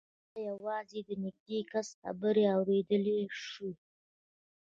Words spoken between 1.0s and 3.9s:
د نږدې کس خبرې اورېدلای شوې